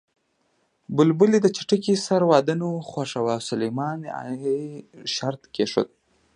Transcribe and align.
بلبلې 0.95 1.39
د 1.41 1.47
چتکي 1.57 1.95
سره 2.07 2.23
واده 2.31 2.53
نه 2.61 2.67
خوښاوه 2.89 3.31
او 3.37 3.41
سلیمان 3.49 3.99
ع 4.19 4.21
شرط 5.15 5.41
کېښود 5.53 5.89